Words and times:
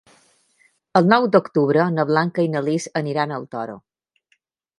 El 0.99 1.11
nou 1.11 1.27
d'octubre 1.35 1.85
na 1.99 2.07
Blanca 2.13 2.47
i 2.49 2.49
na 2.55 2.65
Lis 2.71 2.89
aniran 3.03 3.37
al 3.37 3.47
Toro. 3.55 3.79